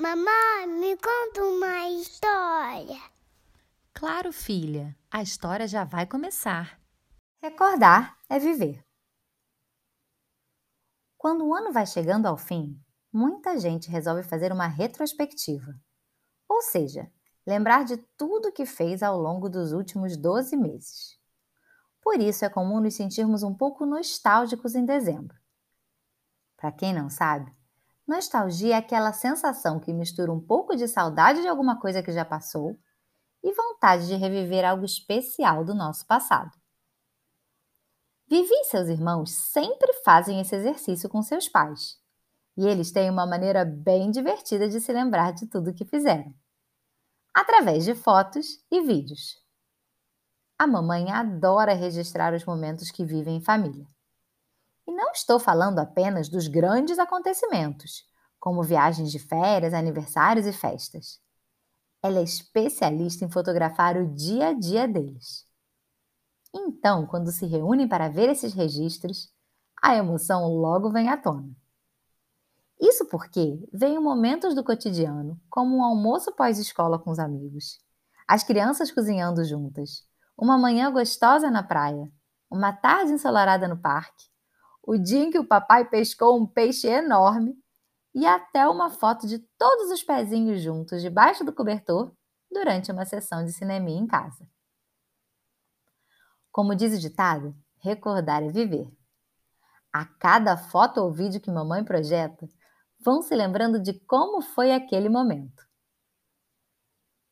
[0.00, 2.98] Mamãe, me conta uma história.
[3.92, 6.80] Claro, filha, a história já vai começar.
[7.42, 8.82] Recordar é viver.
[11.18, 12.82] Quando o ano vai chegando ao fim,
[13.12, 15.78] muita gente resolve fazer uma retrospectiva.
[16.48, 17.12] Ou seja,
[17.46, 21.18] lembrar de tudo que fez ao longo dos últimos 12 meses.
[22.00, 25.36] Por isso é comum nos sentirmos um pouco nostálgicos em dezembro.
[26.56, 27.54] Para quem não sabe,
[28.10, 32.24] nostalgia é aquela sensação que mistura um pouco de saudade de alguma coisa que já
[32.24, 32.76] passou
[33.42, 36.50] e vontade de reviver algo especial do nosso passado.
[38.28, 41.98] Vivi e seus irmãos sempre fazem esse exercício com seus pais.
[42.56, 46.34] E eles têm uma maneira bem divertida de se lembrar de tudo que fizeram
[47.32, 49.36] através de fotos e vídeos.
[50.58, 53.86] A mamãe adora registrar os momentos que vivem em família.
[54.90, 58.04] E não estou falando apenas dos grandes acontecimentos,
[58.40, 61.20] como viagens de férias, aniversários e festas.
[62.02, 65.46] Ela é especialista em fotografar o dia a dia deles.
[66.52, 69.32] Então, quando se reúnem para ver esses registros,
[69.80, 71.54] a emoção logo vem à tona.
[72.80, 77.78] Isso porque vêm momentos do cotidiano, como um almoço pós-escola com os amigos,
[78.26, 80.04] as crianças cozinhando juntas,
[80.36, 82.10] uma manhã gostosa na praia,
[82.50, 84.29] uma tarde ensolarada no parque,
[84.82, 87.54] o dia em que o papai pescou um peixe enorme
[88.14, 92.12] e até uma foto de todos os pezinhos juntos debaixo do cobertor
[92.50, 94.48] durante uma sessão de cinema em casa.
[96.50, 98.90] Como diz o ditado, recordar é viver.
[99.92, 102.48] A cada foto ou vídeo que mamãe projeta,
[103.00, 105.64] vão se lembrando de como foi aquele momento.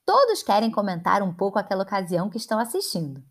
[0.04, 3.22] Todos querem comentar um pouco aquela ocasião que estão assistindo.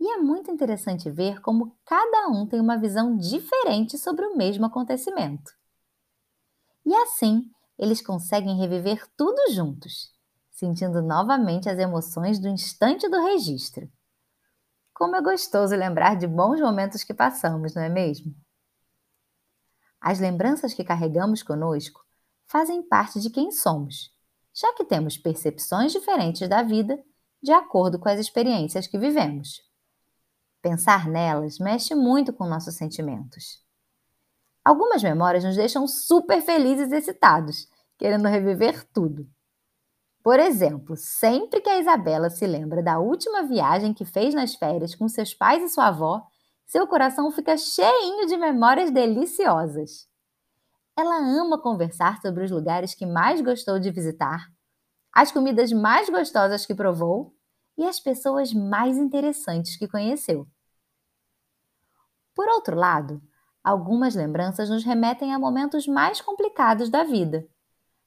[0.00, 4.66] E é muito interessante ver como cada um tem uma visão diferente sobre o mesmo
[4.66, 5.52] acontecimento.
[6.86, 10.12] E assim, eles conseguem reviver tudo juntos,
[10.50, 13.90] sentindo novamente as emoções do instante do registro.
[14.94, 18.34] Como é gostoso lembrar de bons momentos que passamos, não é mesmo?
[20.00, 22.04] As lembranças que carregamos conosco
[22.46, 24.12] fazem parte de quem somos,
[24.54, 26.98] já que temos percepções diferentes da vida
[27.42, 29.67] de acordo com as experiências que vivemos.
[30.60, 33.62] Pensar nelas mexe muito com nossos sentimentos.
[34.64, 39.26] Algumas memórias nos deixam super felizes e excitados, querendo reviver tudo.
[40.22, 44.94] Por exemplo, sempre que a Isabela se lembra da última viagem que fez nas férias
[44.94, 46.26] com seus pais e sua avó,
[46.66, 50.06] seu coração fica cheinho de memórias deliciosas.
[50.94, 54.48] Ela ama conversar sobre os lugares que mais gostou de visitar,
[55.14, 57.34] as comidas mais gostosas que provou
[57.78, 60.48] e as pessoas mais interessantes que conheceu.
[62.34, 63.22] Por outro lado,
[63.62, 67.48] algumas lembranças nos remetem a momentos mais complicados da vida,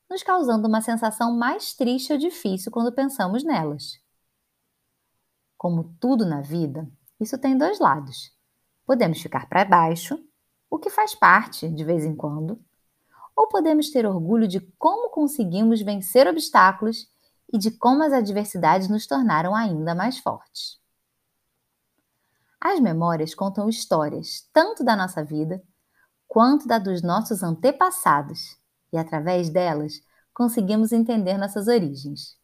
[0.10, 3.98] nos causando uma sensação mais triste ou difícil quando pensamos nelas.
[5.58, 8.36] Como tudo na vida, isso tem dois lados.
[8.86, 10.22] Podemos ficar para baixo,
[10.70, 12.60] o que faz parte de vez em quando,
[13.36, 17.08] ou podemos ter orgulho de como conseguimos vencer obstáculos
[17.52, 20.80] e de como as adversidades nos tornaram ainda mais fortes.
[22.60, 25.62] As memórias contam histórias tanto da nossa vida
[26.28, 28.58] quanto da dos nossos antepassados,
[28.94, 30.02] e através delas
[30.34, 32.38] conseguimos entender nossas origens.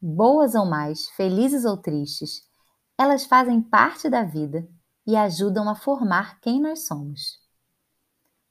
[0.00, 2.48] Boas ou mais, felizes ou tristes,
[2.96, 4.66] elas fazem parte da vida
[5.06, 7.40] e ajudam a formar quem nós somos.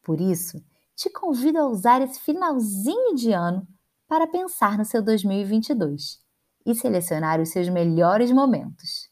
[0.03, 0.63] Por isso,
[0.95, 3.67] te convido a usar esse finalzinho de ano
[4.07, 6.19] para pensar no seu 2022
[6.65, 9.09] e selecionar os seus melhores momentos.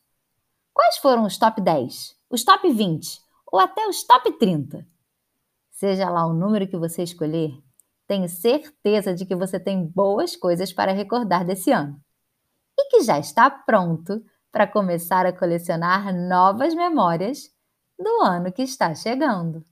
[0.73, 3.19] Quais foram os top 10, os top 20
[3.51, 4.85] ou até os top 30?
[5.71, 7.51] Seja lá o número que você escolher,
[8.07, 11.99] tenho certeza de que você tem boas coisas para recordar desse ano
[12.77, 17.49] e que já está pronto para começar a colecionar novas memórias
[17.97, 19.65] do ano que está chegando.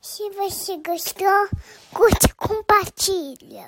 [0.00, 1.48] Se você gostou,
[1.94, 3.60] curte e compartilha.